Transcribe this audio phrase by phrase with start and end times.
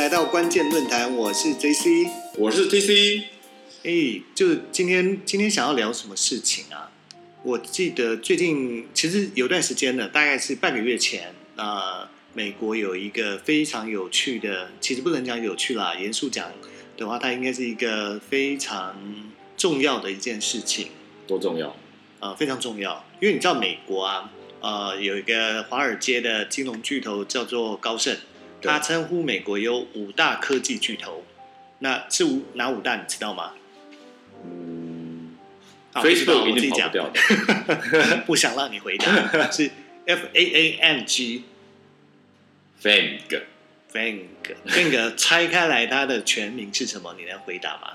[0.00, 2.10] 来到关键论坛，我是 J C。
[2.38, 3.22] 我是 TC，
[3.82, 6.90] 哎，就是今天今天想要聊什么事情啊？
[7.42, 16.50] 我记得最近其实有段时间了，大概是半个月前，呃，美国有一个非常有趣的，其实不能讲有趣啦，严肃讲
[16.96, 18.96] 的话，它应该是一个非常
[19.58, 20.88] 重要的一件事情，
[21.26, 21.76] 多重要？
[22.20, 24.32] 呃，非常重要，因为你知道美国啊，
[24.62, 28.29] 呃，有一个华尔街的金融巨头叫做高盛，对
[28.62, 31.24] 他称呼美国有五大科技巨头，
[31.80, 33.52] 那是五哪五大你知道吗？
[34.44, 35.36] 嗯
[35.94, 36.90] ，Facebook 一我自己讲。
[38.26, 39.06] 不， 想让你回答，
[39.50, 39.70] 是
[40.06, 41.44] F A A M G，Fang
[43.92, 44.20] Fang
[44.66, 47.14] Fang 拆开来它的全名是什么？
[47.18, 47.90] 你能回答吗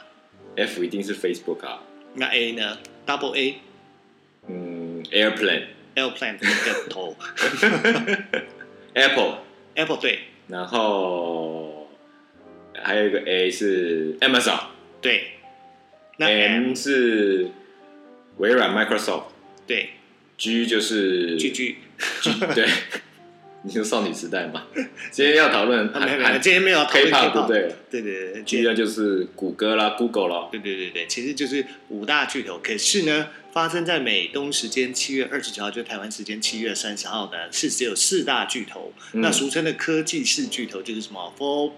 [0.57, 1.81] ？F 一定是 Facebook 啊，
[2.15, 3.55] 那 A 呢？Double A
[4.47, 5.67] 嗯，Airplane。
[5.95, 7.15] Airplane 那个头。
[8.93, 11.89] Apple，Apple 对然后
[12.75, 14.59] 还有一个 A 是 Amazon，
[15.01, 15.31] 对，
[16.17, 17.49] 那 M 是
[18.37, 19.25] 微软 Microsoft，
[19.65, 19.89] 对
[20.37, 21.77] ，G 就是 G G
[22.53, 22.67] 对，
[23.65, 24.63] 你说少女时代嘛？
[25.11, 28.01] 今天要讨论啊没有没有，韩今天没有要讨论 K-pop 对了对？
[28.01, 32.59] 对对，G 呢就是谷歌啦、Google 啦，对对对对，其实就是五大巨头。
[32.61, 38.93] 可是呢，发生在美东时间七月二十九号，就台湾时间七月三十号呢，是只有四大巨头。
[39.13, 39.21] 嗯。
[39.21, 41.71] 那俗称的科技四巨头就是什么？Four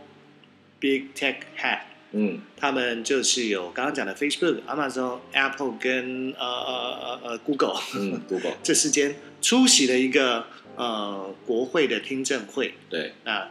[0.79, 1.79] Big Tech Head，
[2.11, 2.41] 嗯。
[2.57, 8.57] 他们就是有刚刚讲的 Facebook、Amazon、Apple 跟呃呃呃呃 Google 嗯，Google。
[8.61, 10.47] 这四间出席了一个
[10.77, 12.75] 呃国会的听证会。
[12.89, 13.49] 对，那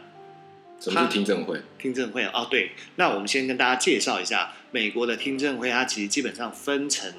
[0.79, 1.61] 什么是听证会？
[1.77, 7.13] 听证会哦，对，那我们先跟大家介绍一下美国的听证会，它其实基本上分成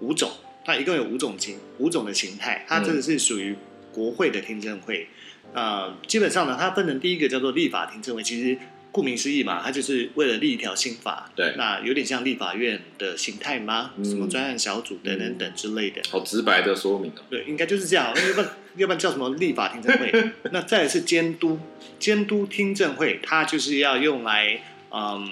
[0.00, 0.30] 五种，
[0.64, 3.56] 它一共有五种形五种的形态，它这个是属于
[3.92, 5.08] 国会的听证会。
[5.52, 8.58] 呃，基本上呢，它分成第一个叫做立法听证会，其实
[8.96, 13.90] 顾名思义嘛，它就是为了立一条新法，对那有点像立法院的形态吗？
[13.98, 16.00] 嗯什么专案小组等等嗯等之类的。
[16.10, 17.20] 好直白的说明哦。
[17.28, 20.30] 对，应该就是这样，要不然 要不然叫什么立法听证会？
[20.50, 21.60] 那再来是监督，
[21.98, 25.30] 监督听证会，它就是要用来嗯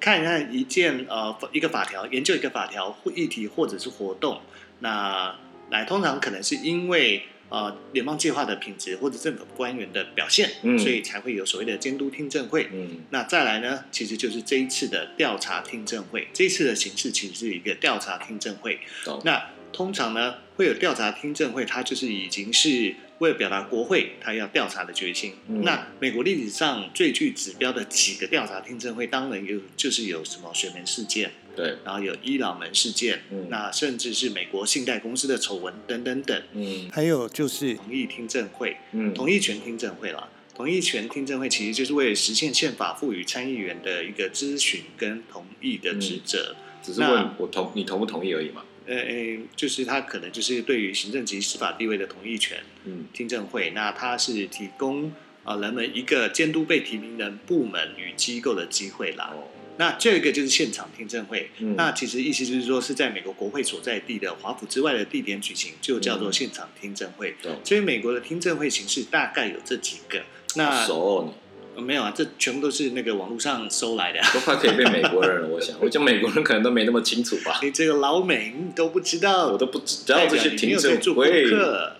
[0.00, 4.40] 看一看一件呃一个法条，研究一个法条或议题或者是活动，
[4.80, 5.32] 那
[5.70, 12.68] 来通常可能是因为呃联邦计划的品质或者政府官员的表现，嗯所以才会有所谓的监督听证会。
[12.72, 16.28] 嗯那再来呢，其实就是这一次的调查听证会。
[16.32, 18.80] 这一次的形式其实是一个调查听证会。
[19.24, 25.32] 那通常呢，会有调查听证会，它就是已经是为了表达国会他要调查的决心。
[25.48, 36.42] 嗯那美国历史上最具指标的几个调查听证会，当然有就是有什么水门事件，对，然后有伊朗门事件，嗯那甚至是美国信贷公司的丑闻等等等。
[36.52, 40.28] 嗯还有就是同意听证会，嗯同意权听证会啦。
[40.54, 46.56] 同意权听证会其实就是为了实现宪法赋予参议员的一个咨询跟同意的职责。
[46.82, 48.62] 只是问我同你同不同意而已嘛。
[48.86, 55.12] 呃、呃，就是他可能就是对于行政及司法地位的同意权嗯听证会，那它是提供
[55.44, 59.32] 呃人们一个监督被提名人部门与机构的机会啦。
[59.34, 59.48] 哦
[59.78, 67.34] 那这个就是现场听证会，嗯那其实意思就是说是在美国国会所在地的华府之外的地点举行，就叫做嗯现场听证会。
[67.42, 70.22] 懂所以美国的听证会形式大概有这几个。
[70.54, 71.34] 那、熟哦呃
[71.80, 74.20] 没有啊，这全部都是那个网络上搜来的。
[74.20, 75.48] 你，都快可以被美国人了。
[75.48, 81.44] 我想，我讲美国人可能都没那么清楚吧，你这个老美你都不知道，我都不知道这些听证代表你没有在做功会。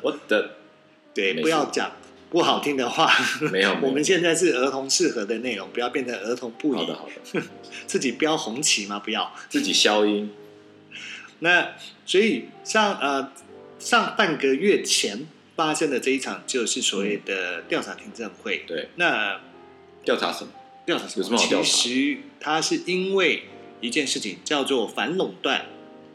[0.02, 0.50] 我的
[1.14, 1.92] 对，不要讲
[2.30, 3.10] 不好听的话。
[3.52, 6.94] 没有，没有我们现在是儿童适合的内容，不要变成儿童不宜好的。
[6.94, 7.42] 好的，
[7.86, 9.00] 自己标红旗吗？
[9.04, 9.32] 不要。
[9.48, 10.30] 自己消音。
[11.40, 11.72] 那
[12.06, 13.30] 所以上呃
[13.78, 18.64] 上半个月前发生的这一场，就是所谓的调查听证会。
[18.66, 19.40] 对，那
[20.06, 20.50] 调查什么？
[20.86, 23.42] 调查什有什么好调查其实他是因为
[23.80, 25.66] 一件事情叫做反垄断，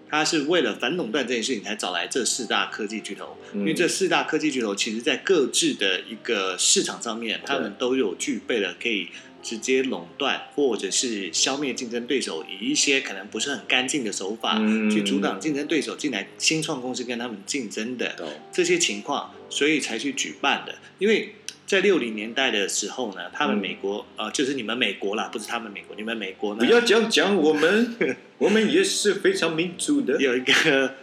[0.10, 3.38] 他是为了反垄断这件事情才找来这四大科技巨头。
[3.54, 9.10] 因为嗯这四大科技巨头其实在各自的一个市场上面，他们都有具备了可以
[9.44, 20.76] 直接垄断或者是消灭竞争对手，以一些可能不是很干净的手法、嗯去阻挡竞争对手进来新创公司跟他们竞争的懂这些情况，所以才去举办的。
[20.98, 21.36] 因为
[21.72, 26.66] 在六零年代的时候呢，他们嗯美国、呃，就是你们美国啦，不是他们美国，你们美国呢？
[26.66, 27.96] 不要这样讲，我们
[28.40, 30.22] 我们也是非常民主的。
[30.22, 30.96] 有一个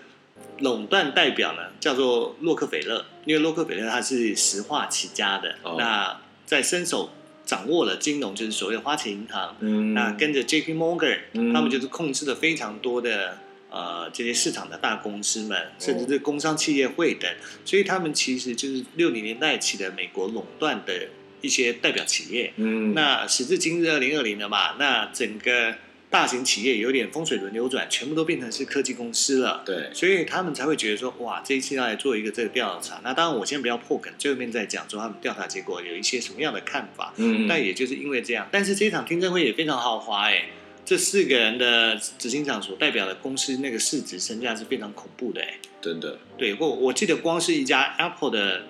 [0.59, 5.76] 垄断代表呢，叫做洛克菲勒，因为洛克菲勒他是石化起家的，哦。
[5.79, 7.12] 那在伸手
[7.47, 11.55] 掌握了金融，就是所谓的花旗银行，嗯，那跟着 J P Morgan，、嗯。
[11.55, 13.38] 他们就是控制了非常多的
[13.70, 17.31] 呃这些市场的大公司们，甚至是工商企业会等，
[17.65, 21.09] 所以他们其实就是六零年代起的美国垄断的
[21.41, 22.53] 一些代表企业。
[22.56, 25.75] 嗯，那时至今日二零二零了嘛，那整个
[26.11, 29.62] 大型企业有点风水轮流转，全部都变成是科技公司了。
[29.67, 32.99] 对，所以他们才会觉得说，哇，这一次要来做一个这个调查。
[33.05, 37.12] 那当然，我先不要破梗，最后面再讲说他们调查结果有一些什么样的看法。
[37.19, 40.47] 嗯，但也就是因为这样，但是这一场听证会也非常豪华哎，
[40.88, 45.58] 这四个人的执行长所代表的公司那个市值身价是非常恐怖的哎。
[45.82, 48.62] 真的，对，我我记得光是一家 Apple 的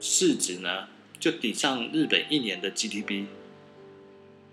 [0.00, 0.88] 市值呢，
[1.20, 3.26] 就抵上日本一年的 GDP，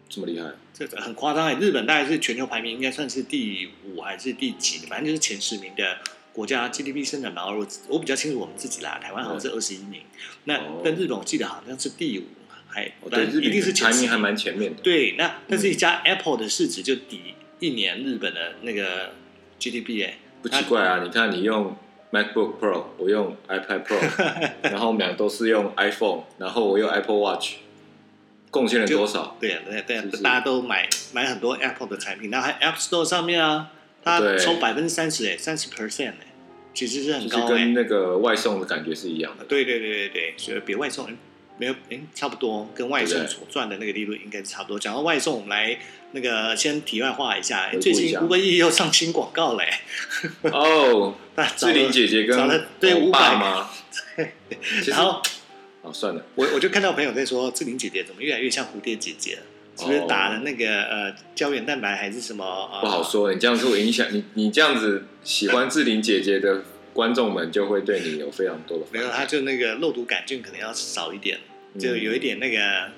[0.07, 1.56] 这么厉害，这个很夸张哎。
[1.56, 5.97] 日本大概是全球排名应该算是第五还是第几的，反正就是前十名的
[6.31, 7.57] 国家 GDP 生产毛额。
[7.57, 10.04] 我我比较清楚我们自己啦，台湾好像是二十一名，
[10.44, 12.25] 那哦但日本我记得好像是第五，
[12.71, 14.81] 还但一定是排名还蛮前面的。
[14.81, 19.12] 对，那但是一家 Apple 的市值就抵一年日本的那个
[19.59, 21.75] GDP 哎，不奇怪啊，你看你用
[22.12, 24.00] MacBook Pro，我用 iPad Pro，
[24.63, 27.56] 然后我们俩都是用 iPhone，然后我用 Apple Watch，
[28.50, 29.38] 贡献了多少？
[29.39, 33.71] 对啊，对对是是大家都买买很多 Apple 的产品，那还 App Store 上面啊，
[34.03, 36.33] 它对抽百分之三十哎，三十 percent 哎，
[36.73, 37.47] 其实是很高哎。
[37.50, 39.45] 跟那个外送的感觉是一样的。
[39.45, 41.07] 对对对对对，所以比外送
[41.61, 44.79] 没有哎差不多，跟外送所赚的那个利润应该是差不多。
[44.79, 45.77] 讲到外送，我们来
[46.13, 49.69] 那个先题外话一下，最近一下 Uber E 又上新广告嘞，
[50.41, 53.69] 哦， 那志玲姐姐跟对欧500巴吗？
[54.87, 55.21] 然后
[55.83, 59.41] 哦，算了，我我就看到朋友在说，志玲姐姐怎么越来越像蝴蝶姐姐了？
[59.77, 62.43] 是不是哦打了那个呃胶原蛋白还是什么？
[62.73, 63.31] 呃不好说。
[63.31, 69.09] 你这样子会影响你，你这样子喜欢志玲姐姐的观众们就会对你有非常多的没有。
[69.09, 71.39] 他就那个肉毒杆菌可能要少一点，
[71.79, 72.89] 就有一点那个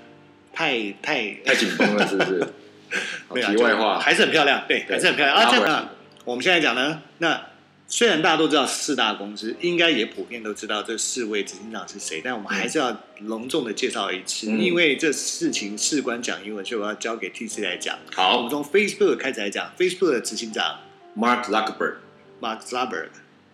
[0.53, 2.47] 太太嗯太紧绷了，是不是？
[3.47, 5.35] 题外话，还是很漂亮，对，还是很漂亮。
[5.63, 5.91] 啊。
[6.25, 7.47] 我们现在讲呢，那
[7.87, 14.59] 虽然大家都知道四大公司，应该也普遍都知道这四位执行长是谁，但我们还是要隆重的介绍一次，嗯。
[14.59, 17.97] 因为这事情事关讲英文，所以我要交给 TC 来讲。
[18.13, 18.37] 好。
[18.37, 20.79] 我们从 Facebook 开始来讲，Facebook 的执行长
[21.17, 23.09] ，Mark Zuckerberg，Mark Zuckerberg，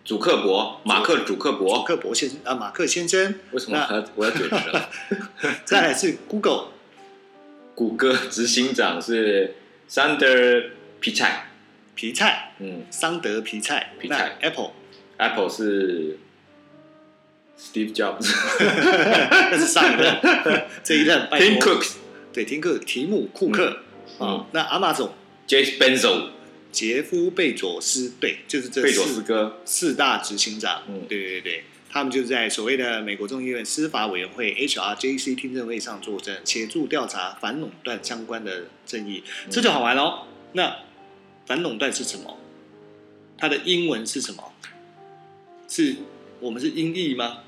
[0.10, 4.90] 主克伯，马克主克马伯，克伯先生啊，马克先生，为什么我要我要解释了？
[5.64, 6.70] 再来是 Google
[7.76, 9.54] 谷歌执行长是
[9.88, 11.32] Sander Pichai，
[11.94, 12.86] 皮菜，嗯。
[12.90, 14.36] 桑德皮菜，皮菜。
[14.42, 16.18] Apple，Apple 是
[17.60, 18.34] Steve Jobs，
[19.52, 20.20] 那 是上一任，
[20.84, 21.88] 这一任拜 Tim Cook，
[22.34, 23.78] 对，，Tim Cook，提姆库克。
[24.20, 24.28] 嗯。
[24.28, 25.14] 啊，那阿玛总
[25.48, 26.30] Jeff Bezos，
[26.72, 31.06] 杰夫贝佐斯，对，就是这贝佐斯四哥，四大执行长，嗯。
[31.08, 39.52] 对对对，他们就是在所谓的美国众议院司法委员会 HRJC 听证会上作证，协助调查反垄断相关的争议，嗯。
[39.52, 40.28] 这就好玩喽。
[40.54, 40.78] 那
[41.46, 42.38] 反垄断是什么？
[43.38, 44.54] 它的英文是什么？
[45.68, 45.96] 是
[46.40, 47.40] 我们是音译吗？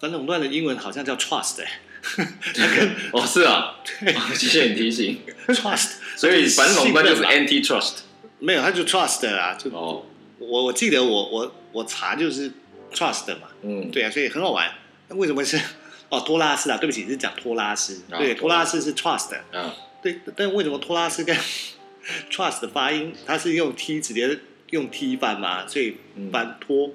[0.00, 1.82] 反垄断的英文好像叫 trust 哎、
[3.12, 7.92] 哦是啊， 哦谢谢你提醒， trust，所以反垄断就是 antitrust，
[8.40, 10.04] 没有，他就 trust 啊，就哦，
[10.38, 12.50] 我我记得我我我查就是
[12.92, 14.70] trust 嘛，嗯，对啊，所以很好玩。
[15.08, 15.58] 那为什么是？
[16.10, 16.76] 哦托拉斯啊？
[16.76, 21.34] 对不起，是讲托拉斯，啊对，托拉斯是 trust，啊，对，但为什么托拉斯跟
[22.30, 24.38] trust 的发音，它是用 t 直接
[24.70, 25.66] 用 t 翻嘛？
[25.66, 26.90] 所以嗯翻托，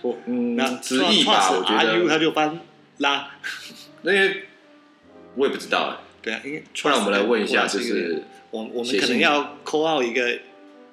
[0.00, 2.60] 托，嗯 那，直译吧，trust 我觉 u 它，就翻
[2.98, 3.30] 拉，
[4.02, 4.42] 那些
[5.36, 5.88] 我也不知道。
[5.88, 8.22] 哎，对啊，因为不然我们来问一下，trust 就是
[8.54, 10.38] 我我们可能要扣号一个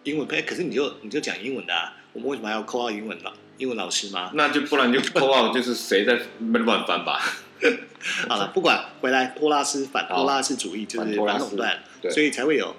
[0.04, 4.32] 英文配，可是你就你就讲英文的啊，我们为什么还要扣号英文老英文老师吗？
[4.34, 7.22] 那就不然就扣号，就是谁在乱翻吧，
[8.28, 12.76] 好了，不管回来，托拉斯反托拉斯主义就是反垄断，对所以才会有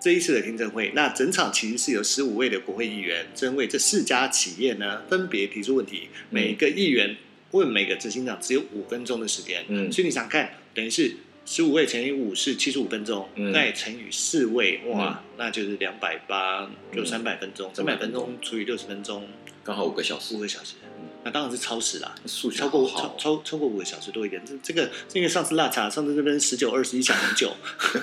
[0.00, 0.92] 这一次的听证会。
[0.94, 7.14] 那整场其实是有十五位的国会议员针为这四家企业呢分别提出问题，嗯每一个议员
[7.50, 11.16] 问每个执行长只有五分钟的时间，嗯所以你想看，等于是。
[11.46, 13.52] 十五位乘以五是七十五分钟，嗯。
[13.52, 17.06] 再乘以四位，哇，那就是两百八，就嗯。
[17.06, 19.28] 三百分钟，三百分钟除以六十分钟，
[19.62, 20.34] 刚好五个小时。
[20.34, 20.74] 五，个小时，
[21.22, 22.14] 那当然是超时啦。
[22.26, 27.52] 数学超过超超超过五个小时多一点，这这个是因为上次辣茶，上次这边十九二十一想很久，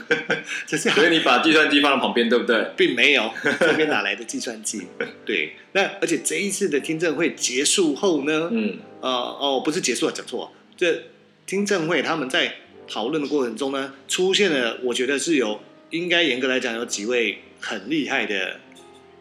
[0.66, 2.72] 所以你把计算机放在旁边，对不对？
[2.78, 4.88] 并没有这边哪来的计算机？
[5.26, 11.04] 对，那而且这一次的听证会结束后呢，嗯，呃哦不是结束了，讲错，这
[11.46, 12.56] 听证会他们在
[12.92, 18.60] 讨论的过程中呢，出现了我觉得是有应该严格来讲有几位很厉害的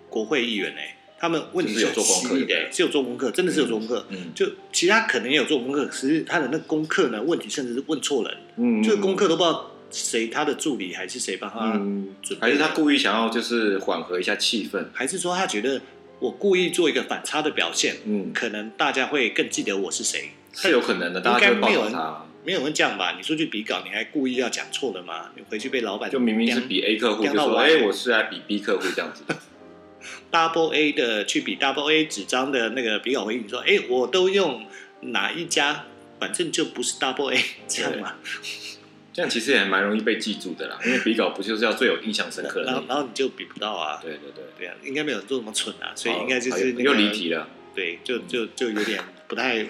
[0.08, 4.04] 国会议员哎、他们问题是有做功课的、是有做功课，真的是有做功课。
[4.10, 15.80] 嗯就其他可能也有做功课，可是他的那功课呢，问题甚至是问错人，嗯，就是功课都不知道谁他的助理还是谁帮他嗯，准备的，还是他故意想要就是缓和一下气氛，还是说他觉得
[16.18, 20.30] 我故意做一个反差的表现，嗯，可能大家会更记得我是谁。
[20.52, 22.26] 是有可能的，大家就会报考他。
[22.44, 23.14] 没有人这样吧？
[23.16, 25.30] 你出去比稿，你还故意要讲错了吗？
[25.37, 29.23] 你回去被老板就明明是比 A 客户，就说哎，我是来比 B 客户这样子。
[30.32, 34.64] Double A 的去比 Double A 纸张的那个比稿回应你说，哎，我都用
[35.02, 35.85] 哪一家，
[36.18, 38.14] 反正就不是 Double A 这样嘛。
[39.12, 42.66] 这样其实也蛮容易被记住的啦，因为比稿不就是要最有印象深刻的？
[42.66, 43.99] 然后然后你就比不到啊。
[44.00, 47.49] 对对对，对啊，应该没有人做那么蠢啊，所以应该就是又离题了。
[47.75, 49.66] 对，就就就有点不太。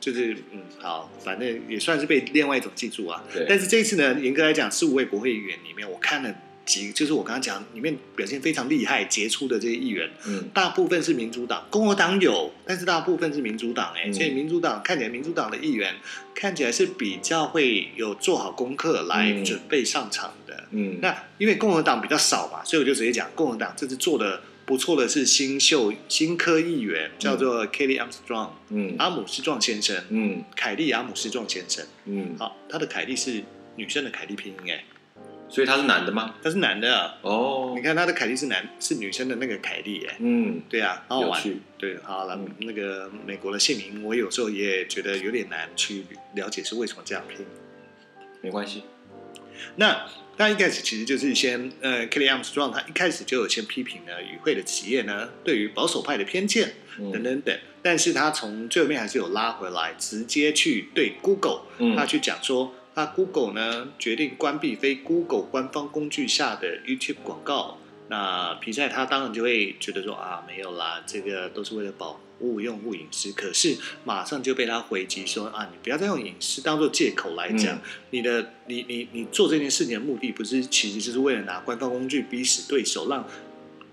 [0.00, 3.24] 就是嗯好，反正也算是被另外一种记住啊。
[3.32, 3.46] 对。
[3.48, 15.94] 但是这一次呢，严格来讲，十五位国会议员里面，我看了几，就是我刚刚讲里面表现非常厉害、杰出的这些议员，嗯，大部分是民主党，共和党有，但是大部分是民主党哎，所以民主党看起来，民主党的议员
[16.34, 20.64] 看起来是比较会有做好功课来准备上场的。
[20.70, 20.98] 嗯。
[21.00, 24.40] 那因为共和党比较少嘛，所以我就直接讲，共和党这次做的。
[24.68, 33.42] 不错的是新秀新科议员，叫做 Kelly Armstrong，嗯，阿姆斯壮先生，嗯，凯利阿姆斯壮先生，嗯，好，他的凯利是
[33.76, 34.84] 女生的凯利拼音哎，
[35.48, 36.34] 所以他是男的吗？
[36.42, 41.42] 他是男的哦，你看他的凯利是男是女生的那个凯利哎，嗯，对啊，好好玩，
[41.78, 47.46] 对，好了，那个美国的姓名，我有时候也觉得有点难去了解是为什么这样拼，
[48.42, 48.82] 没关系，
[49.76, 50.06] 那。
[50.38, 56.74] 他一开始其实就是先，呃，Kelly Armstrong 他一开始就有先批评了与会的企业呢，对于保守派的偏见
[57.12, 61.62] 等等等，但是他从最后面还是有拉回来，直接去对 Google，
[61.96, 72.20] 他去讲说，他 Google 呢决定关闭非 Google 官方工具下的 YouTube 广告，那皮赛他当然就会觉得说啊，没有啦，这个都是为了保。
[72.40, 83.26] 护用户隐私，可是马上就被他回击说啊，你不要再用隐私当做借口来讲，你的你你你做这件事情的目的不是，其实就是为了拿官方工具逼死对手，让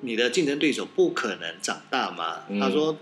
[0.01, 2.43] 你的竞争对手不可能长大嘛？
[2.59, 2.95] 他说。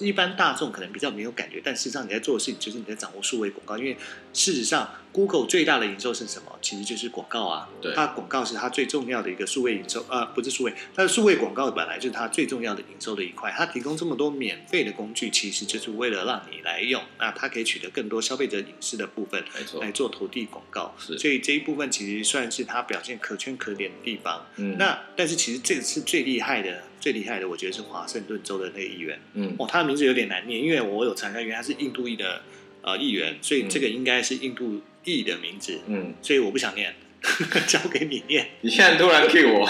[0.00, 3.78] 一般大众可能比较没有感觉，但事实上你在做的事情就是你在掌握数位广告。
[3.78, 3.96] 因为
[4.34, 6.58] 事实上，Google 最大的营收是什么？
[6.60, 7.68] 其实就是广告啊。
[7.80, 13.52] 对，它广告是它最重要的一个数位营收，呃，不是数位，它的数位广告本来就是它最重要的营收的一块。
[13.56, 19.44] 它提供这么多免费的工具，其实就是为了让你来用，那它可以取得更多消费者隐私的部分，
[19.80, 20.94] 来做投递广告。
[20.98, 24.46] 是，所以这一部分其实算是它表现可圈可点的地方。
[24.56, 26.84] 嗯，那但是其实这个是最厉害的。
[27.02, 29.20] 最厉害的，我觉得是华盛顿州的那个议员。
[29.34, 32.42] 嗯，哦，他的名字有点难念，因为我有查下，因为他是印度裔的
[32.80, 35.80] 呃议员，所以这个应该是印度裔的名字。
[35.86, 36.94] 嗯，所以我不想念，
[37.66, 38.50] 交给你念。
[38.60, 39.68] 你现在突然 Q 我，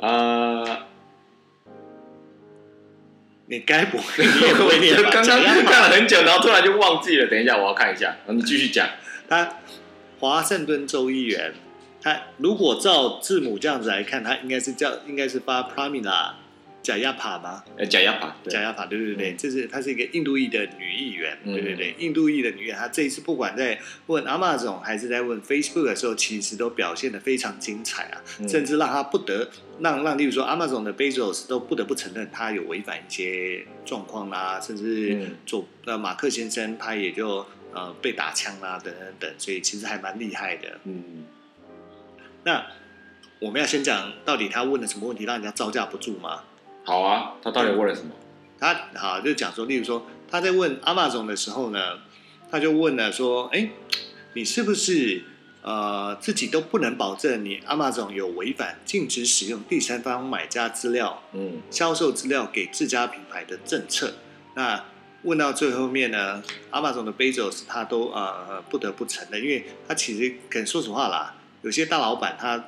[0.00, 0.86] 啊，
[3.46, 5.10] 你该不会也会念吧？
[5.12, 7.26] 刚刚看了很久，然后突然就忘记了。
[7.26, 8.16] 等一下，我要看一下。
[8.26, 8.88] 你继续讲。
[9.28, 9.56] 他
[10.20, 11.54] 华盛顿州议员。
[12.00, 16.30] 他如果照字母这样子来看，他应该是叫应该是发 Pramila
[16.88, 17.62] 贾亚帕吗？
[17.76, 41.26] 呃，贾亚帕，贾亚帕，对对对，这是她是一个印度裔的女议员，对对对，印度裔的女议员，她这一次不管在问 Amazon 还是在问 Facebook 的时候，其实都表现的非常精彩啊，甚至让她不得让让，例如说 Amazon 的 Bezos 都不得不承认她有违反一些状况啦，甚至做呃马克先生他也就呃被打枪啦等等等，所以其实还蛮厉害的，嗯。
[42.44, 42.64] 那
[43.40, 46.44] 我们要先讲到底他问了什么问题让人家招架不住吗？
[46.88, 48.12] 好啊，他到底问了什么？
[48.58, 51.98] 他好就讲说，例如说他在问阿玛总的时候呢，
[52.50, 53.68] 他就问了说：“哎，
[54.32, 55.22] 你是不是
[55.60, 64.14] 呃自己都不能保证你阿玛总有违反禁止使用第三方买家资料、嗯销售资料给自家品牌的政策？”
[64.56, 64.82] 那
[65.24, 71.34] 问到最后面呢，阿玛总的 Bezos 他都呃不得不承认，因为他其实可能说实话啦。
[71.60, 72.64] 有些大老板他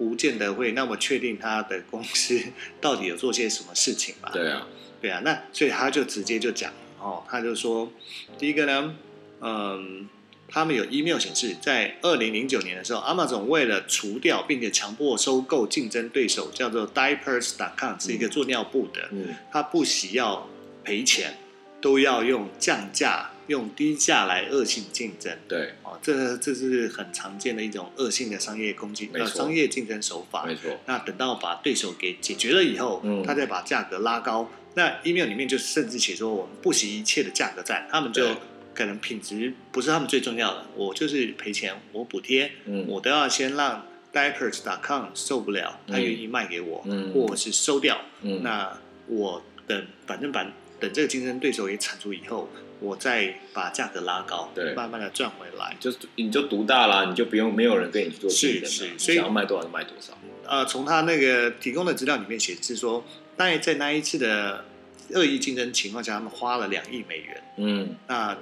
[0.00, 2.40] 不见得会 那么确定他的公司
[2.80, 4.30] 到底有做些什么事情吧？
[4.32, 4.66] 对啊，
[5.02, 7.92] 对啊，那所以他就直接就讲哦，他就说，
[8.38, 8.96] 第一个呢，
[9.42, 10.08] 嗯，
[10.48, 20.48] 他们有 email 显示，在二零零九年的时候，Amazon 为了除掉并且强迫收购竞争对手叫做 Diapers.com 是一个做尿布的，嗯，他不惜要
[20.82, 21.36] 赔钱，
[21.82, 23.30] 都要用降价。
[23.50, 30.78] 用低价来恶性竞争，对，哦，这这是很常见的一种恶性的商业攻击，呃，商业竞争手法，没错。
[30.86, 34.48] 那等到把对手给解决了以后，嗯，他再把价格拉高。
[34.74, 38.24] 那 email 里面就甚至写说，我们不惜一切的价格战，他们就
[38.72, 48.78] 可能品质不是他们最重要的，我就是赔钱，我补贴，嗯，我都要先让 diapers.com 受不了，他愿意卖给我，嗯，或者是收掉，嗯，那
[49.08, 50.44] 我等反正把
[50.78, 52.48] 等这个竞争对手也铲除以后。
[52.80, 60.16] 我再把价格拉高，对，慢慢的赚回来，就你就独大啦，你就不用没有人跟你做竞争是是，所以要卖多少就卖多少。
[60.46, 63.04] 呃，从他那个提供的资料里面显示说，
[63.36, 64.64] 大概在那一次的
[65.10, 67.42] 恶意竞争情况下，他们花了两亿美元。
[67.58, 68.36] 嗯那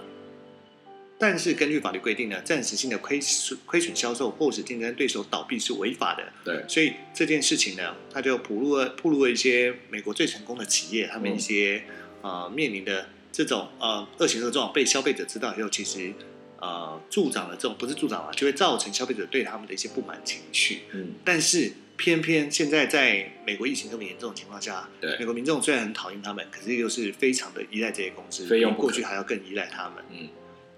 [1.20, 6.22] 但是根据法律规定呢，暂时性的亏损亏损销售或使竞争对手倒闭是违法的。
[6.44, 11.82] 对，所以这件事情呢，他就铺露了铺露了一些美国最成功的企业，他们嗯一些、
[12.22, 16.12] 呃面临的这种呃恶行的状被消费者知道以后，其实
[16.58, 20.80] 呃助长了这种不是助长了，就会造成消费者对他们的一些不满情绪。
[20.92, 30.04] 嗯但是偏偏现在在美国疫情这么严重的情况下，对美，国民众虽然很讨厌他们，可是又是非常的依赖这些公司，非用不可比过去还要更依赖他们。
[30.10, 30.28] 嗯。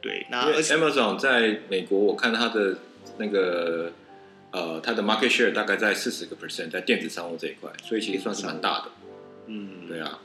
[0.03, 2.77] 对，那 Amazon 在美国，我看它的
[3.17, 3.91] 那个
[4.51, 8.91] 呃，它的 market share 大概在四十个 percent 在电子商务这一块，所以其实算是蛮大的。
[9.47, 10.19] 嗯，对啊，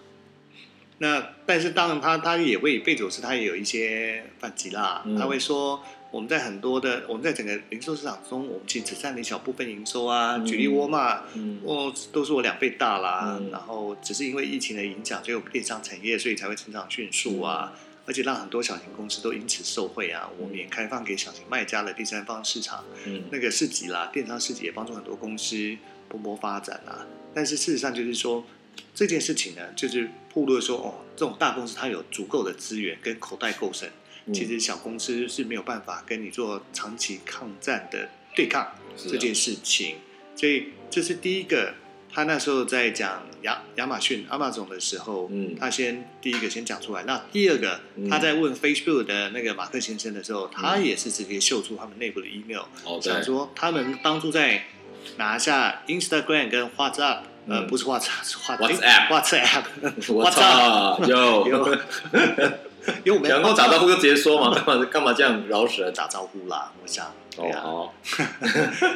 [1.00, 5.18] 那但是当然他他也会贝佐斯他也有一些反击啦，嗯。
[5.18, 10.38] 他会说我们在很多的我们在整个零售市场中，我们其实只占了一小部分营收啊。
[10.38, 10.46] 嗯。
[10.46, 11.60] 举例沃尔玛，嗯。
[11.66, 13.50] 哦都是我两倍大啦，嗯。
[13.52, 17.74] 然后只是因为疫情的影响，所以我们电商产业所以才会成长迅速啊。
[17.74, 17.80] 嗯。
[18.08, 20.30] 而且让很多小型公司都因此受惠啊！
[20.38, 23.24] 我们也开放给小型卖家的第三方市场，嗯。
[23.32, 25.76] 那个市集啦，电商市集也帮助很多公司
[26.08, 27.04] 蓬勃发展啊。
[27.34, 28.46] 但是事实上就是说，
[28.94, 33.90] 这件事情呢，就是铺露说，哦，这种大公司它有足够的资源跟口袋够深，
[34.26, 34.34] 嗯。
[34.34, 39.98] 其实小公司是没有办法跟你做长期抗战的对抗这件事情。
[40.36, 41.74] 所以这是第一个，
[42.12, 45.56] 他那时候在讲亚亚马逊 Amazon 的时候，嗯。
[45.58, 47.04] 他先第一个先讲出来。
[47.04, 48.10] 那第二个，嗯。
[48.10, 54.66] 他在问 Facebook 的那个马克先生的时候，他也是直接秀出他们内部的 email，、哦想，说他们当初在
[55.18, 61.76] 拿下 Instagram 跟 WhatsApp，、呃，嗯不是 WhatsApp，是 WhatsApp WhatsApp，我操， 有有
[63.04, 65.92] 因为我们想跟我打招呼就直接说嘛，干嘛干嘛这样饶舌？
[65.92, 67.12] 打招呼啦，我想。
[67.36, 67.94] 对啊，哦好，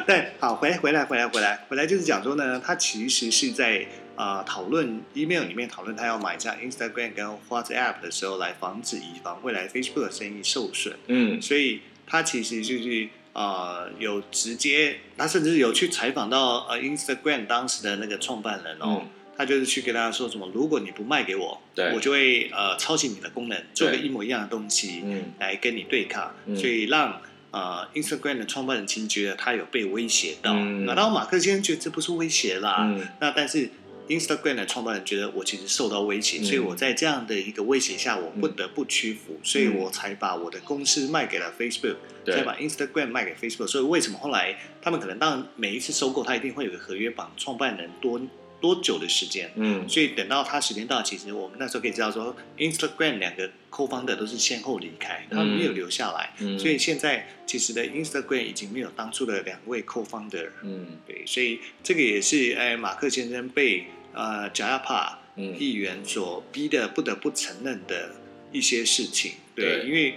[0.06, 19.02] 对，好，回来，回来，回来，回来，回来，就是讲说呢，他其实是在呃讨论 email 里面讨论他要买下 Instagram 跟 WhatsApp 的时候，来防止以防未来 Facebook 的生意受损，嗯所以他其实就是呃有直接，他甚至有去采访到呃 Instagram 当时的那个创办人哦。
[19.02, 19.08] 嗯。
[19.36, 21.94] 他就是去跟大家说什么，如果你不卖给我，对。
[21.94, 25.32] 我就会呃抄袭你的功能，做个一模一样的东西，嗯。
[25.38, 26.54] 来跟你对抗，嗯。
[26.54, 30.84] 所以让呃 Instagram 的创办人其实觉得他有被威胁到，嗯。
[30.84, 33.08] 那然后马克先生觉得这不是威胁啦，嗯。
[33.20, 33.70] 那但是
[34.10, 36.44] Instagram 的创办人觉得我其实受到威胁，嗯。
[36.44, 42.34] 所以我在这样的一个威胁下，我不得不屈服，所以我才把我的公司卖给了 Facebook，对。
[42.34, 48.20] 才把 Instagram 卖给 Facebook，所以为什么后来他们可能当然每一次收购，他一定会有个合约绑创办人多
[48.60, 49.88] 多久的时间，嗯。
[49.88, 60.98] 所以等到他时间到，其实我们那时候可以知道说，Instagram 两个 co-founder 都是先后离开，他们没有留下来，嗯，所以现在其实的 Instagram 已经没有当初的两位 co-founder，嗯。
[61.06, 68.10] 对，所以这个也是哎马克先生被呃贾亚帕嗯议员所逼的不得不承认的
[68.52, 70.14] 一些事情，对，对因为。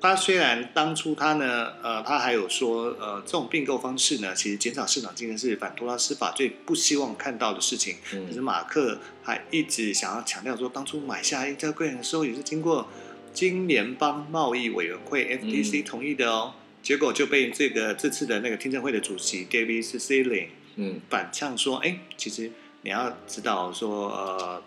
[0.00, 7.96] 他虽然当初他呢，呃，他还有说，呃，这种并购方式呢，其实减少市场竞争是反托拉斯法最不希望看到的事情。
[8.08, 12.88] 可是嗯马克还一直想要强调说，当初买下 Instagram 的时候也是经过
[13.32, 16.54] 经联邦贸易委员会 FTC 嗯同意的哦。
[16.80, 22.52] 结果就被这个这次的那个听证会的主席 David Cicilline 嗯反呛说：“哎，其实
[22.88, 24.62] 你要知道说，呃，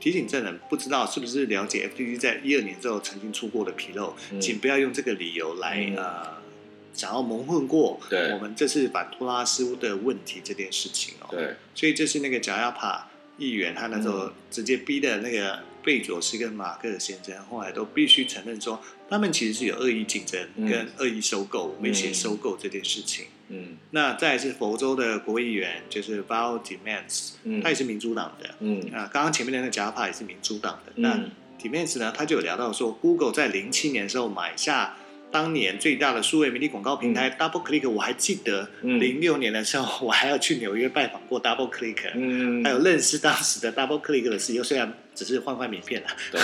[0.00, 6.44] 提醒证人不知道是不是了解 FTC 在一二年之后曾经出过的纰漏，嗯请不要用这个理由来、嗯呃
[6.92, 23.26] 想要蒙混过对我们这次反托拉斯的问题这件事情哦。”对所以这是那个贾亚帕议员，他那时候直接逼的那个贝佐斯跟马克先生，后来都必须承认说，他们其实是有恶意竞争嗯跟恶意收购、威胁收购这件事情。
[23.48, 28.50] 嗯那再是佛州的国会议员，就是 Val Demans，嗯他也是民主党的。
[28.60, 30.92] 嗯啊，刚刚前面的那个贾亚帕也是民主党的。
[30.96, 31.30] 那嗯
[31.60, 34.96] Demans 呢，他就有聊到说，Google 在零七年的时候买下。
[35.30, 46.16] 当年最大的数位媒体广告平台 Double Click，我还记得嗯零六年的时候，我还要去纽约拜访过 Double Click，、嗯，还有认识当时的 Double Click 的 CEO，虽然只是换换名片啦。
[46.30, 46.40] 懂。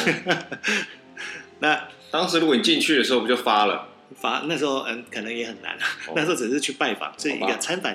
[1.60, 3.89] 那当时如果你进去的时候不就发了？
[4.16, 5.74] 法那时候嗯可能也很难，
[6.06, 7.94] 哦那时候只是去拜访，是一个参访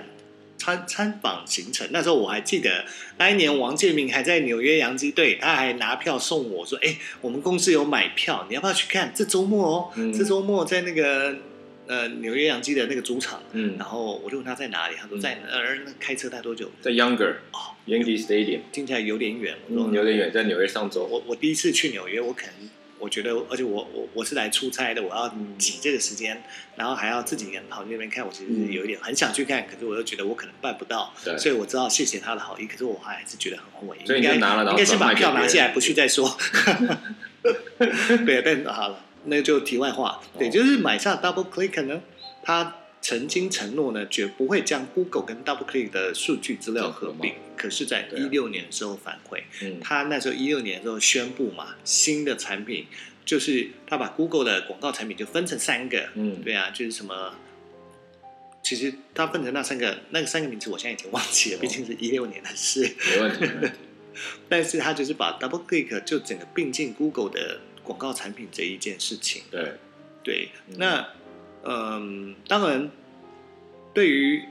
[0.58, 1.88] 参参访行程。
[1.92, 2.86] 那时候我还记得
[3.18, 9.12] 那一年王建民还在纽约洋基队，他还拿票送我说：“哎，我们公司有买票，你要不要去看？
[9.14, 11.36] 这周末哦，嗯这周末在那个
[11.88, 16.72] 呃纽约洋基的那个主场。”嗯然，后我就问他在哪里，他说在呃那开车待多久？
[16.82, 19.56] 在 Younger 哦 Yankee Stadium，听起来有点远。
[19.68, 21.06] 我说嗯，有点远，在纽约上州。
[21.06, 22.70] 我我第一次去纽约，我可能
[23.06, 26.42] 我觉得，而且我我我是来出差的，我要挤这个时间，
[26.76, 31.38] 然后还要自己人跑去那边看，我其实是有一点很想去看，可是我又觉得我可能办不到，对。
[31.38, 36.36] 所以我知道谢谢他的好意，可是我还是觉得很后悔，所以应该应该是把票拿下来不去再说。
[38.26, 40.52] 对，但好了，那就题外话，对，哦。
[40.52, 42.02] 就是买下 Double Click 呢，
[42.42, 52.88] 他曾经承诺呢，绝不会将 Google 跟 Double Click 的数据资料合并，可是，在一六年的时候反悔，嗯，他那时候一六年的时候宣布嘛，新的产品
[53.24, 57.36] 就是他把 Google 的广告产品就分成三个，嗯，对啊，就是什么。
[58.64, 62.82] 其实他分成那三个，那个三个名字我现在已经忘记了，哦毕竟是一六年的事。
[63.12, 63.78] 没问题，没问题。
[64.50, 69.44] 但是他就是把 Double Click 就整个并进 Google 的广告产品这一件事情。
[69.52, 69.74] 对，
[70.24, 71.08] 对，嗯那
[71.66, 72.90] 嗯，当然，
[73.94, 74.44] 对于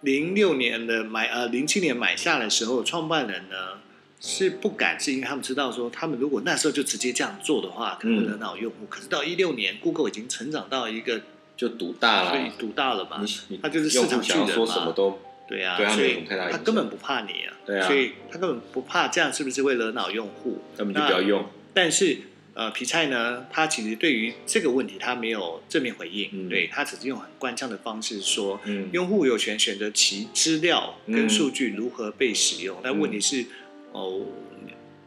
[0.00, 3.78] 零六年的买呃零七年买下的时候，创办人呢
[4.20, 8.86] 是不敢，是因为他们知道说，他们如果那时候就直接这样做的话，可能会惹恼用户。
[8.88, 11.22] 可是到一六年，Google 已经成长到一个
[11.56, 12.30] 就赌大了。
[12.30, 13.24] 所以赌大了嘛
[13.62, 14.92] 他就是市场巨人想要说什么嘛。
[14.92, 20.60] 都对啊，对他所以他根本不怕你啊，对啊所以他根本不怕这样是不是会惹恼用户？
[20.76, 21.46] 根本就不要用。
[21.72, 22.18] 但是
[22.56, 32.80] 呃，皮菜呢，他其实对于这个问题他没有正面回应，嗯对他只是用很官腔的方式说，嗯，用户有权选择其资料跟嗯数据如何被使用。
[32.82, 33.44] 但问题是，
[33.92, 34.22] 哦，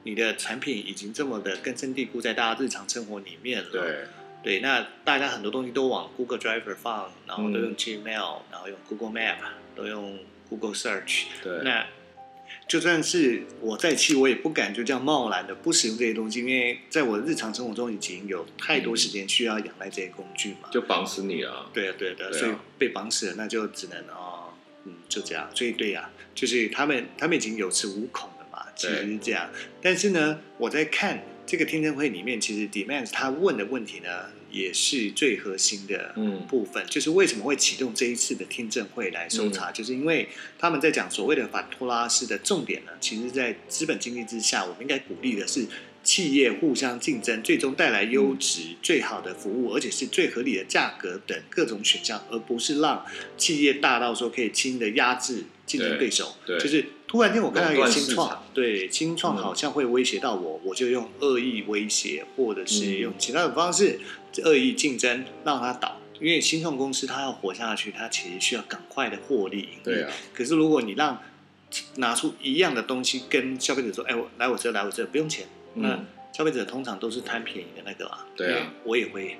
[0.03, 3.95] 你的产品已经这么的根深蒂固在大家日常生活里面了，对，
[4.43, 9.37] 对，那大家很多东西都往 Google Driver 放，然后都用嗯 Gmail，、然后用 Google Map，
[9.75, 11.23] 都用 Google Search。
[11.43, 11.83] 对，那
[12.67, 20.69] 就算是我再气，我也不敢就这样贸然的不使用这些东西，因为在我的日常生活中已经有太多时间需要仰赖这些工具嘛。
[20.71, 21.69] 就绑死你啊。
[21.73, 24.53] 对啊，对啊所以被绑死了，那就只能哦，
[24.85, 25.49] 嗯，就这样。
[25.53, 29.49] 所以对呀、就是他们他们已经有恃无恐了嘛，其实是这样。
[29.81, 36.45] 但是呢，我在看这个听证会里面，其实 Demands 他问的问题呢，也是最核心的嗯。
[36.47, 39.51] 部分，就是为什么会启动这一次的听证会来搜嗯。
[39.51, 45.65] 查，就是因为他们在讲所谓的反托拉斯的重点呢，其实在资本经济之下，我们应该鼓励的是
[46.03, 53.03] 企业互相竞争，最终带来优质、最好的服务，而且是最合理的价格等各种选项，而不是让
[53.37, 56.35] 企业大到说可以轻易的压制竞争对手。
[56.45, 56.63] 对对。
[56.63, 63.99] 就是突然间我看到一个新创，对新创嗯好像会威胁到我，我就用恶意威胁，或者是嗯用其他的方式
[64.43, 65.97] 恶意竞争让它倒。
[66.19, 69.69] 因为新创公司它要活下去，它其实需要赶快的获利。
[69.83, 71.17] 对啊，可是如果你让
[71.95, 75.47] 拿出一样的东西跟消费者说：“哎，我来我这，来我这，不用钱。
[75.73, 78.27] 那嗯，消费者通常都是贪便宜的那个啊。
[78.35, 79.37] 对啊我也会。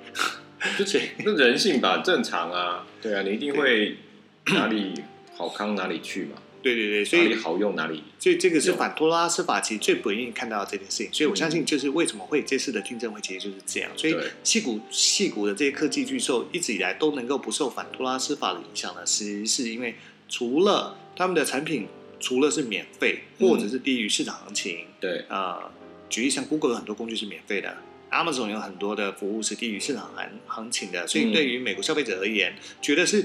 [0.76, 2.84] 就是 那人性吧，正常啊。
[3.00, 3.98] 对啊，你一定会
[4.46, 4.94] 哪里
[5.36, 8.02] 好康哪里去嘛，对对对，所以哪里好用哪里。
[8.18, 13.90] 所以这个是反托拉斯法其实最不愿意看到这件事情，所以我相信就是为什么会这次的听证会其实就是这样。
[13.96, 19.96] 所以对戏股戏股的这些科技巨兽一直以来都能够不受反托拉斯法的影响呢，其实是因为
[20.28, 21.86] 除了他们的产品
[22.18, 25.70] 除了是免费嗯或者是低于市场行情，对，呃，
[26.08, 27.76] 举例像 Google 有很多工具是免费的。
[28.10, 33.24] Amazon 有很多的服务是低于市场行行情的，所以嗯对于美国消费者而言，觉得是哦，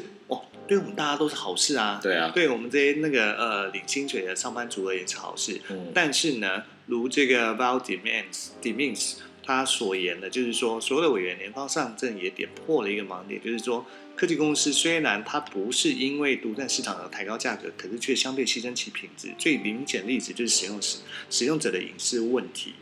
[0.67, 1.99] 对我们大家都是好事啊。
[2.01, 5.61] 对啊，对我们这些那个呃领薪水的上班族而言是好事。
[5.69, 19.29] 嗯，但是呢，如这个 Val Demings Demings 他所言的，就是说，所有的委员联邦上阵也点破了一个盲点，就是说，科技公司虽然它不是因为独占市场而抬高价格，可是却相对牺牲其品质。
[19.37, 20.97] 最明显的例子就是使用使
[21.29, 22.73] 使用者的隐私问题。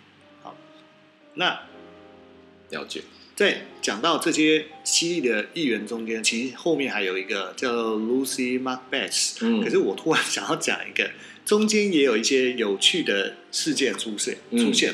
[0.41, 0.55] 好，
[1.33, 1.59] 那
[2.69, 3.01] 了解。
[3.43, 9.61] 在讲到这些犀利的议员中间，其实后面还有一个叫 Lucy Macbeth，嗯。
[9.61, 11.11] 可是我突然想要讲一个，
[11.45, 14.59] 中间也有一些有趣的事件出现，嗯。
[14.59, 14.93] 出现，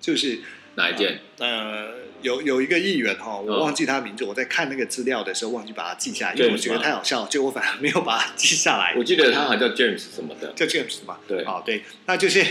[0.00, 0.40] 就是
[0.76, 1.20] 哪一件？
[1.38, 1.90] 呃，
[2.22, 3.60] 有有一个议员哈，我嗯。
[3.60, 8.94] 忘记他名字，我在看那个资料的时候忘记把它记下来，因为我觉得太好笑了，结果我反而没有把它记下来。
[8.96, 10.52] 我记得他好像叫 James 什么的。
[10.56, 11.44] 叫 James 嘛，对。
[11.44, 12.42] 哦对，那就是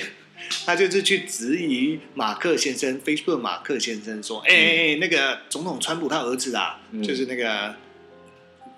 [0.66, 7.76] 他就是去质疑马克先生，Facebook 马克先生说，哎哎哎，那个总统川普他儿子啊，嗯就是那个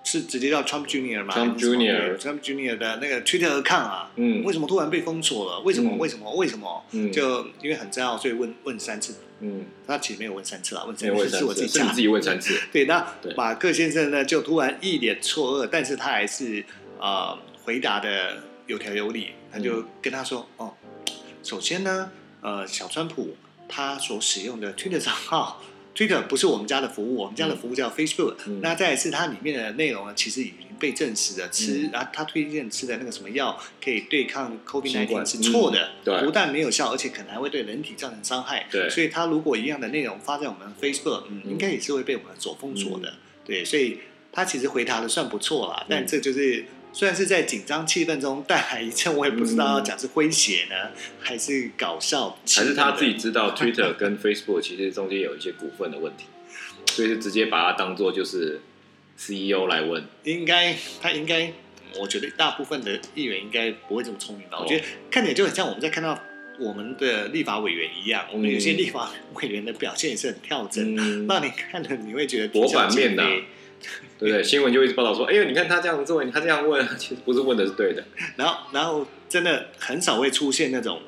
[0.04, 5.60] 是直接叫 Trump Junior 嘛 Trump 还是什么 Junior 的那个 Twitter account 啊，嗯为什么突然被封锁了？
[5.62, 5.92] 为什么？
[5.92, 6.36] 嗯为什么？
[6.36, 6.86] 为什么？
[6.92, 9.16] 嗯就因为很重要，所以问问三次。
[9.42, 12.58] 嗯，他其实没有问三次啦，问三次是我自己自己问三次。
[12.72, 16.64] 对，那马克先生呢，就突然一脸错愕，但是他还是
[17.00, 20.74] 呃回答的有条有理，他就嗯跟他说：“哦，
[21.46, 23.38] 首先呢，呃，小川普
[23.70, 25.62] 他所使用的 Twitter 账号
[25.96, 28.36] Twitter 不是我们家的服务，我们家的服务叫 Facebook。
[28.48, 38.68] 嗯那再来是它里面的内容呢，其实已经被证实了，吃嗯啊，他推荐吃的那个什么药可以对抗 COVID 新冠19是错的，嗯对不但没有效，而且可能还会对人体造成伤害。
[38.70, 43.14] 对所以他如果一样的内容发在我们 Facebook，嗯，嗯应该也是会被我们所封锁的。
[43.46, 44.00] 对，所以
[44.34, 46.66] 他其实回答的算不错啦，但嗯这就是。
[46.96, 56.24] 虽然是在紧张气氛中带来一阵，我也不知道要讲是诙谐呢，还是搞笑，还是他自己知道 Twitter 跟 Facebook 其实中间有一些股份的问题，
[56.88, 58.62] 所以就直接把它当做就是
[59.18, 60.06] CEO 来问。
[60.24, 61.52] 应该他应该，
[62.00, 64.60] 我觉得大部分的议员应该不会这么聪明吧？
[64.60, 64.62] 哦。
[64.64, 66.18] 我觉得看起来就很像我们在看到
[66.58, 73.22] 我们的立法委员一样，我们有些嗯立法委员的表现也是很跳针，嗯，让你看了你会觉得博版面的
[74.18, 74.44] 对不对？
[74.44, 78.04] 新闻就一直报道说，哎呦，你看他这样做，他这样问， 其实不是问的是对的。
[78.38, 81.02] 然后然后真的很少会出现那种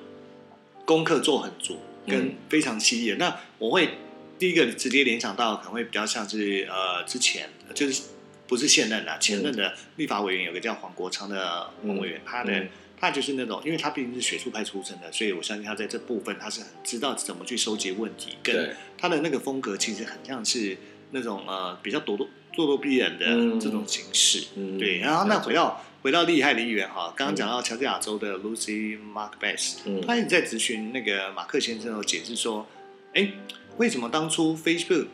[0.85, 3.15] 功课做很足跟嗯非常犀利的。
[3.17, 3.89] 那我会
[4.37, 8.03] 第一个直接联想到可能会比较像是呃之前就是
[8.47, 12.53] 不是现任啦，前任的立法委员有个叫黄国昌的黄委员，他的。
[12.53, 20.75] 嗯他就是那种，因为他毕竟是学术派出身的，所以我相信他在这部分他是很知道怎么去收集问题，跟，他的那个风格其实很像是
[21.11, 22.17] 那种呃比较咄
[22.57, 23.59] 咄咄咄逼人的嗯。
[23.59, 24.47] 这种形式。
[24.55, 24.77] 嗯。
[24.77, 30.01] 对，然后那回到回到厉害的议员哈，刚刚讲到乔治亚州的 Lucy Mark Bass，、嗯。
[30.07, 32.67] 他一直在咨询那个马克先生，有解释说，
[33.13, 33.31] 哎，
[33.77, 35.07] 为什么当初 Facebook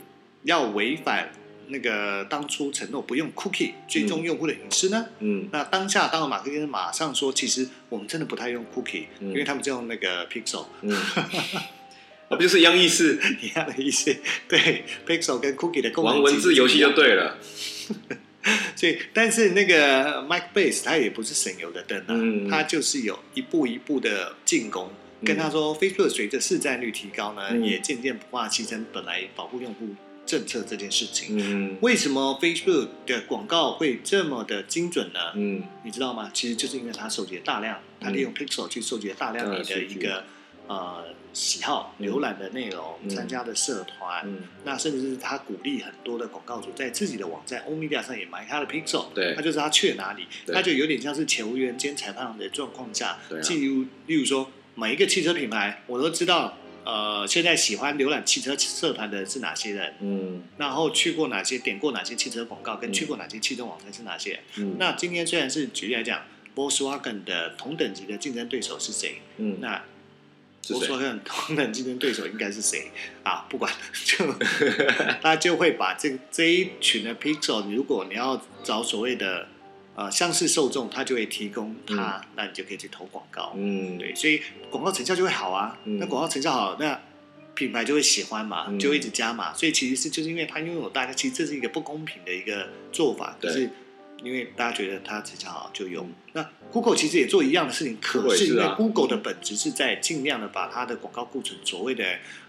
[0.43, 1.31] 要违反
[1.67, 5.07] 那个当初承诺不用 cookie 追踪用户的隐私呢？
[5.19, 5.49] 嗯。
[5.51, 9.29] 那当下，当然马克先生马上说，其实我们真的不太用 cookie，、嗯。
[9.29, 10.65] 因为他们就用那个 Pixel
[12.35, 13.19] 不就是一样意思？
[13.41, 14.15] 一样的意思。
[14.47, 17.37] 对，Pixel 跟 cookie 的功能玩文字游戏就对了。
[18.75, 24.89] 所以，但是那个 Mike Base 他也不是省油的灯啊，嗯他就是有一步一步的进攻，
[25.21, 29.87] 嗯跟他说，Facebook 随着市占率提高呢，嗯也渐渐不怕牺牲本来保护用户
[30.25, 31.37] 政策这件事情。
[31.39, 35.19] 嗯为什么 Facebook 的广告会这么的精准呢？
[35.35, 36.29] 嗯你知道吗？
[36.33, 40.25] 其实就是因为它收集了大量，它利用 Pixel 去收集了大量你的一个
[40.67, 53.43] 呃喜好、嗯浏览的内容、嗯参加的社团，嗯那甚至是他鼓励很多的广告主在自己的网站欧米伽上也买他的 Pixel，对他就是他去了哪里，他就有点像是球员兼裁判的状况下对啊，
[54.07, 56.57] 例如说每一个汽车品牌，我都知道。
[56.85, 59.93] 呃，现在喜欢浏览汽车社团的是哪些人？
[60.01, 64.41] 嗯然后去过哪些、点过哪些汽车广告，跟嗯去过哪些汽车网站是哪些？
[64.57, 69.21] 嗯，那今天虽然是举例来讲，Volkswagen 的同等级的竞争对手是谁？
[69.37, 69.81] 嗯那
[70.63, 72.89] 是谁？Volkswagen 同等竞争对手应该是谁
[73.23, 73.45] 啊？
[73.49, 73.71] 不管，
[74.05, 74.33] 就
[75.21, 79.47] 他就会把这这一群的 Pixel，如果你要找所谓的
[79.95, 83.53] 呃相似受众，他就会提供它，那你就可以去投广告。
[83.55, 85.77] 嗯，对，所以广告成效就会好啊。
[85.83, 86.99] 嗯那广告成效好，那
[87.55, 89.53] 品牌就会喜欢嘛，嗯就会一直加嘛。
[89.53, 93.37] 所以其实是就是因为他拥有大家，其实这是一个不公平的一个做法。
[93.41, 93.69] 可是
[94.23, 96.07] 因为大家觉得它比较好就用。
[96.07, 102.03] 嗯那 Google 其实也做一样的事情，可是因为 Google 的本质是在尽量的把它的广告库存所谓的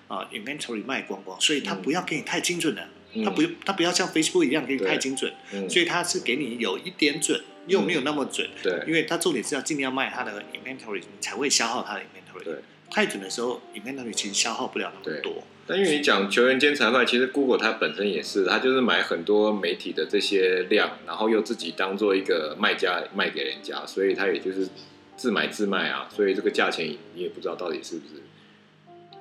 [0.08, 2.88] 呃 inventory 卖光光，所以它嗯不要给你太精准了。
[3.12, 8.48] 嗯它不它不要像 Facebook 一样给你太精准，嗯所以它是给你有一点准，又没有那么准。
[8.62, 12.44] 对因为它重点是要尽量卖它的 inventory，你才会消耗它的 inventory。
[12.44, 12.54] 对。
[12.90, 15.42] 太准的时候，inventory 其实消耗不了那么多。
[15.66, 24.68] 但因为你讲球员兼裁判，其实 Google 它本身也是，它就是买很多媒体的这些量，然后又自己当做一个卖家卖给人家，所以它也就是
[25.16, 28.22] 自买自卖啊，所以这个价钱你也不知道到底是不是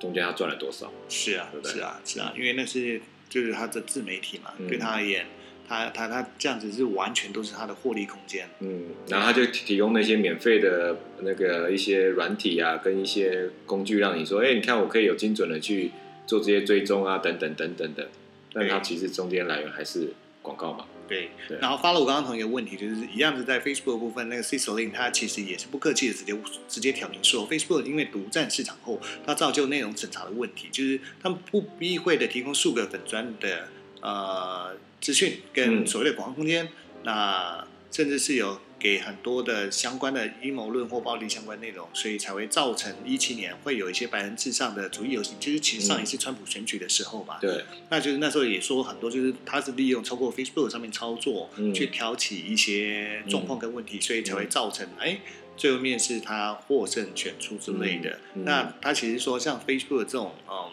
[0.00, 0.92] 中间他赚了多少。
[1.08, 5.24] 是啊对，不对是啊，是啊，因为那是就是他的自媒体嘛，嗯对他而言，
[5.66, 8.46] 他他他这样子是完全都是他的获利空间。
[8.60, 15.90] 嗯，然后他就提供那些免费的那个一些软体啊，跟一些工具，让你说，哎、你看我可以有精准的去
[16.26, 18.08] 做这些追踪啊，等等等等的。
[18.52, 20.86] 但它其实中间来源还是广告嘛。
[21.06, 26.34] 对，对然后发了我刚刚同一个问题，就是一样是在 Facebook 的部分，那个 c i s o l i n 他其实也是不客气的直接
[26.66, 33.68] 直接挑明说，Facebook 因为独占市场后，它造就内容审查的问题，就是他们不避讳的提供数个粉砖的
[34.00, 36.70] 呃资讯跟嗯所谓的广告空间，
[37.02, 51.72] 那甚至是有给很多的相关的阴谋论或暴力相关内容，所以才会造成一七年会有一些白人至上的主义游行，就是其实上一次川普选举的时候嘛，对，那就是那时候也说很多，就是他是利用超过 Facebook 上面操作，嗯。
[51.72, 55.18] 去挑起一些状况跟问题，所以才会造成哎，
[55.56, 58.10] 最后面是他获胜选出之类的。
[58.34, 58.44] 嗯嗯。
[58.44, 60.70] 那他其实说像 Facebook 这种，嗯，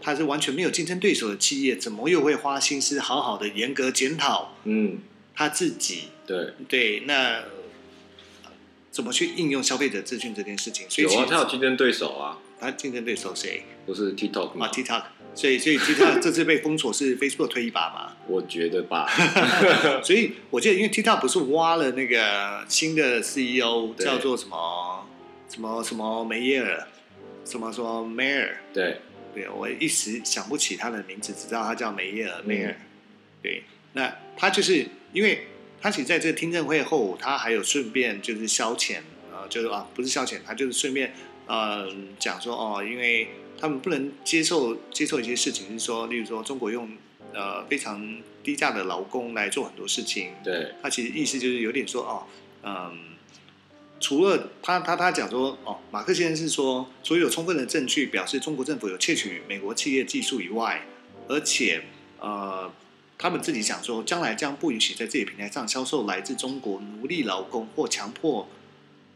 [0.00, 5.00] 他是完全没有竞争对手的企业，怎么又会花心思好好的严格检讨嗯，
[5.34, 6.04] 他自己？
[6.32, 7.40] 对，对，那
[8.44, 8.50] 呃
[8.90, 10.88] 怎么去应用消费者资讯这件事情？
[10.88, 13.64] 所以有啊，他有竞争对手啊，他竞争对手谁？
[13.86, 14.66] 不是 TikTok 吗？
[14.66, 15.02] 啊？TikTok。
[15.34, 18.14] 所以所以 TikTok 这次被封锁是 Facebook 推一把吗？
[18.28, 19.08] 我觉得吧，
[20.04, 25.06] 所以我记得，因为 TikTok 不是挖了那个新的 CEO 叫做什么？
[25.48, 26.86] 什么什么梅耶尔，
[27.46, 29.00] 什么什么梅尔，对，
[29.34, 32.46] 对我一时想不起他的名字，只知道他叫梅耶尔嗯。
[32.46, 32.76] 梅尔。
[33.42, 33.62] 对，
[33.94, 35.46] 那他就是因为
[35.82, 39.00] 他其实在这个听证会后，他还有顺便就是消遣，
[39.32, 41.12] 呃，就是啊不是消遣，他就是顺便
[41.46, 41.88] 呃
[42.20, 46.88] 讲说哦，因为他们不能接受接受一些事情，是说，例如说中国用
[47.34, 52.22] 呃非常低价的劳工来做很多事情，对，他其实意思就是有点说哦，
[52.62, 52.98] 嗯，
[53.98, 60.86] 除了他他他讲说哦，马克先生是说，除了有充分的证据表示中国政府有窃取美国企业技术以外，
[61.28, 61.82] 而且
[62.20, 62.72] 呃，
[63.22, 68.48] 他们自己想说，将来将不允许在自己平台上销售来自中国奴隶劳工或强迫。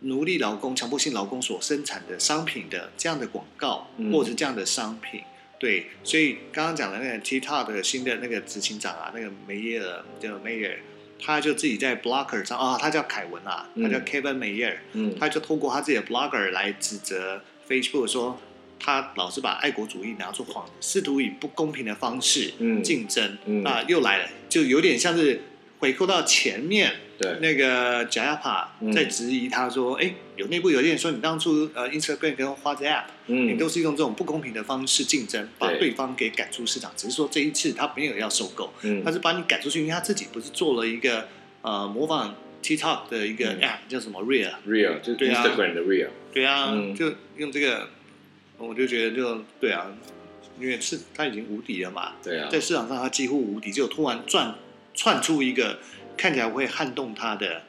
[0.01, 4.13] 奴隶劳工、强迫性劳工所生产的商品的这样的广告，嗯。
[4.13, 5.23] 或者是这样的商品，
[5.59, 10.79] 对，所以刚刚讲的那个 TikTok 的新的那个执行长啊，那个梅耶尔叫梅耶尔，
[11.21, 18.39] 他就自己在 Blocker 上啊，他叫凯文啊，他叫嗯 Kevin 梅耶尔，嗯，他就透过他自己的 Blogger 来指责 Facebook 说，
[18.79, 22.83] 他老是把爱国主义拿出谎，试图以不公平的方式嗯。
[22.83, 23.65] 竞争，嗯。
[23.65, 25.41] 啊，又来了，就有点像是
[25.79, 26.93] 回扣到前面。
[27.19, 35.79] 对，那个 Japa 嗯在质疑他说：“哎、有内部有人说你当初呃 Instagram 跟 WhatsApp，、你嗯，都是用这种不公平的方式竞争，把对。
[35.79, 36.93] 对方给赶出市场。
[36.95, 39.03] 只是说这一次他没有要收购，嗯。
[39.03, 41.27] 他是把你赶出去，因为他自己不是做了一个
[41.63, 43.61] 呃模仿 TikTok 的一个嗯。
[43.63, 45.43] app、叫什么 Real，real 就是对啊。
[45.43, 46.95] Instagram 的 real，对啊，嗯。
[46.95, 47.89] 就用这个，
[48.59, 49.87] 我就觉得就对啊，
[50.59, 54.55] 因为是他已经无敌了嘛，对啊在，市场上他几乎无敌，就突然转
[54.95, 55.79] 窜出一个
[56.17, 57.63] 看起来会撼动他的，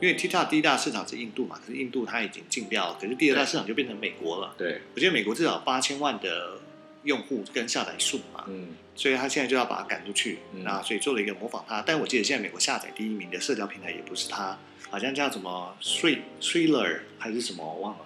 [0.00, 4.54] 因为 TikTok 第一大市场是印度嘛，可是印度它已经禁掉了，可是第二大市场就变成美国了。
[4.56, 6.60] 对，我记得美国至少八千万的
[7.02, 11.82] 用户跟下载数嘛，嗯，所以他现在就要把它赶出去，嗯那所以做了一个模仿他。
[11.82, 14.56] 但我记得现在美国下载第一名的社交平台也不是他，
[14.88, 18.04] 好像叫什么 Three Thriller 还是什么，我忘了，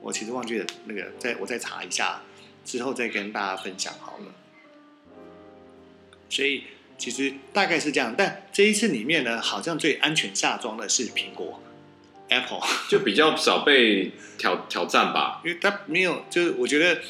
[0.00, 2.22] 我其实忘记了那个，再我再查一下，
[2.64, 4.26] 之后再跟大家分享好了。
[6.28, 6.64] 所以
[6.98, 11.60] 其实大概是这样，但这一次里面呢，好像最安全下装的是苹果
[12.28, 12.60] Apple。
[12.88, 17.00] 就比较少被挑挑战吧，因为它没有，就是我觉得，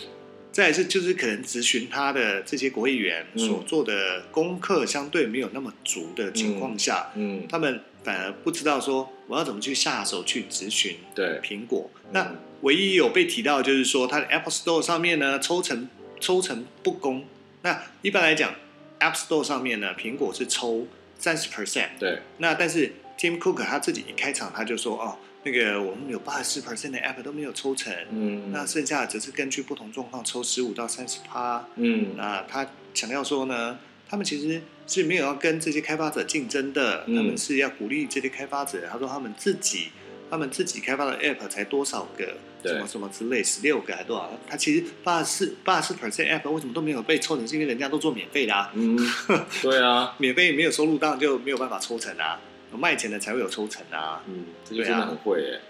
[0.57, 3.47] 再来是就是可能咨询他的这些国会议员嗯。
[3.47, 11.90] 所做的功课相对没有那么足的情况下，嗯，他们反而不知道说我要怎么去下手去咨询对，苹果。
[12.05, 12.11] 嗯。
[12.14, 17.27] 那唯一有被提到就是说，它的 Apple Store 上面呢抽成抽成不公。
[17.61, 18.55] 那一般来讲
[19.01, 20.88] ，App Store 上面呢，苹果是抽
[21.19, 31.65] 三十 percent，对，那但是 Tim Cook 他自己一开场他就说哦，那个我们有八十四 percent 的 app 都没有抽成，嗯，那剩下的只是根据不同状况抽十五到三十趴。
[31.77, 33.79] 嗯，那他强调说呢，
[34.09, 38.89] 他们其实是没有要跟这些开发者竞争的，嗯他们是要鼓励这些开发者。
[38.91, 39.91] 他说他们自己，
[40.29, 44.29] 他们自己开发的 app 才多少个，什么什么之类，十六个还多少？
[44.49, 47.47] 他其实八十四八十四 percent app 为什么都没有被抽成？
[47.47, 48.99] 是因为人家都做免费的啊，嗯，
[49.63, 52.41] 对啊，免费没有收入，当然就没有办法抽成啊。
[52.77, 54.23] 有卖钱的才会有抽成啊。
[54.29, 55.61] 嗯，这就真的很会耶，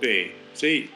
[0.00, 0.88] 对，所以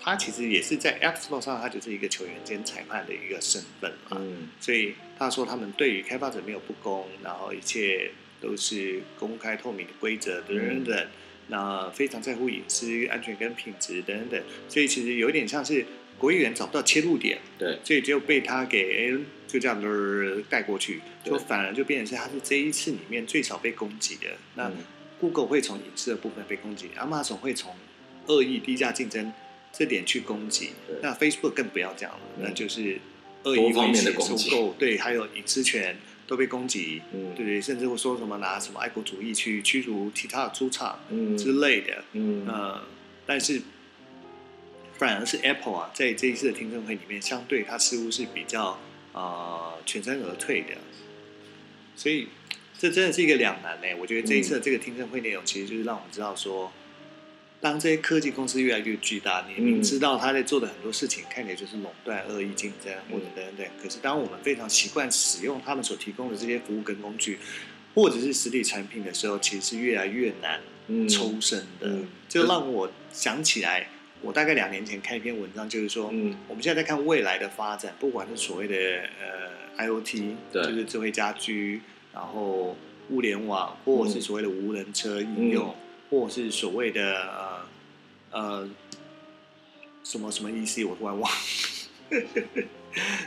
[0.00, 4.16] 他其实也是在 App Store 上，他就是一个球员兼裁判的一个身份嘛。
[4.18, 11.06] 嗯，所以他说他们对于开发者没有不公，然后一切都是公开透明的规则等等等，
[11.48, 14.42] 那非常在乎隐私、安全跟品质等等等。
[14.68, 15.84] 所以其实有点像是
[16.18, 24.28] 国议员找不到切入点，对，所以就被他给哎就这样子带过去，就反而就变成是他是这一次里面最少被攻击的。
[24.54, 24.76] 那嗯。
[25.18, 27.74] Google 会从隐私的部分被攻击，Amazon 会从
[28.26, 29.32] 恶意低价竞争
[29.72, 32.44] 这点去攻击，那 Facebook 更不要讲了，嗯。
[32.44, 33.00] 那就是
[33.44, 34.50] 恶意多方威胁、面的攻击。
[34.50, 42.82] 收购，对，还有隐私权都被攻击，嗯，对对，甚至会说什么拿什么爱国主义去驱逐 TikTok 出场嗯，之类的，嗯，呃，
[43.24, 43.62] 但是
[44.98, 48.78] 反而是 Apple 啊，在这一次的听证会里面，相对它似乎是比较
[49.12, 50.74] 呃全身而退的，
[51.94, 52.28] 所以
[52.78, 53.86] 这真的是一个两难呢。
[54.00, 56.72] 我觉得这一次的这个听证会内容，其实就是让我们知道说，
[57.60, 67.38] 当这些科技公司越来越巨大，你明知道他在做的很多事情看起来就是垄断、恶意竞争或者等等等，可是当我们非常习惯使用他们所提供的这些服务跟工具，
[67.94, 71.08] 或者是实体产品的时候，其实是越来越难嗯。
[71.08, 73.88] 抽身的，就让我想起来，
[74.26, 76.34] 我大概两年前看一篇文章，就是说，嗯。
[76.48, 78.74] 我们现在在看未来的发展，不管是所谓的
[79.20, 80.62] 呃 IOT，对。
[80.64, 81.80] 就是智慧家居，
[82.12, 82.76] 然后
[83.10, 85.72] 物联网，或者是所谓的无人车应用，
[86.10, 87.66] 或者是所谓的呃
[88.32, 88.68] 呃
[90.02, 91.38] 什么什么 EC，我突然忘了，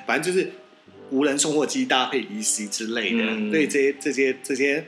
[0.06, 0.52] 反正就是
[1.12, 3.50] 无人送货机搭配 EC 之类的，嗯。
[3.50, 4.86] 对这些这些这些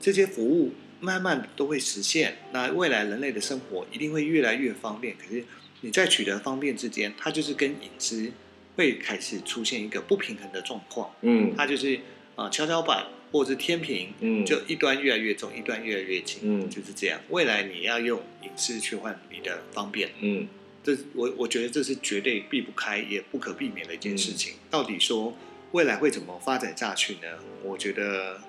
[0.00, 0.72] 这些服务
[1.04, 2.38] 慢慢都会实现。
[2.52, 5.44] 那未来人类的生活一定会越来越方便，可是
[5.82, 8.32] 你在取得方便之间，它就是跟隐私
[8.74, 11.14] 会开始出现一个不平衡的状况。
[11.20, 11.94] 嗯它就是
[12.34, 17.20] 啊、呃跷跷板或者是天平，嗯就一端越来越重，一端越来越轻，嗯就是这样。
[17.28, 20.48] 未来你要用隐私去换你的方便，嗯
[20.82, 24.54] 这我我觉得这是绝对避不开也不可避免的一件事情。
[24.70, 25.36] 到底说
[25.72, 27.28] 未来会怎么发展下去呢？
[27.62, 28.40] 我觉得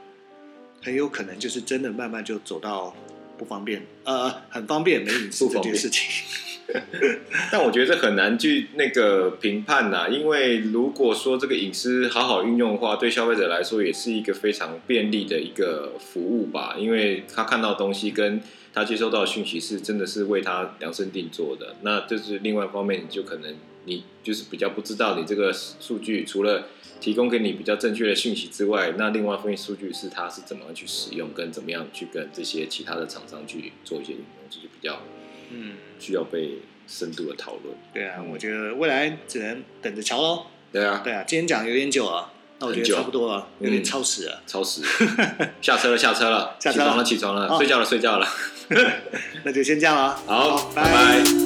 [0.85, 2.95] 很有可能就是真的慢慢就走到
[3.39, 6.07] 不方便，呃，很方便没隐私这件事情。
[7.51, 18.39] 但我觉得这很难去那个评判呐、因为如果说这个隐私好好运用的话，对消费者来说也是一个非常便利的一个服务吧，因为他看到东西跟
[18.71, 23.55] 他接收到讯息是真的是为他量身定做的，那就是另外一方面，你就可能
[23.85, 26.67] 你就是比较不知道你这个数据除了
[26.99, 35.01] 提供给你比较正确的讯息之外，那另外一方面数据是它是怎么样去使用，跟怎么样去跟这些其他的厂商去做一些运用，这就比较
[35.51, 37.75] 嗯，需要被深度的讨论。
[37.93, 40.47] 对啊，我觉得未来只能等着瞧喽。
[40.71, 44.41] 对啊，对啊，今天讲有点久啊，那我觉得差不多了，有点嗯超时了。
[44.47, 44.81] 超时，
[45.61, 48.27] 下车了，下车了， 下车了起床了，起床了，哦睡觉了，睡觉了。
[49.45, 50.15] 那就先这样了。
[50.25, 51.44] 好，拜拜拜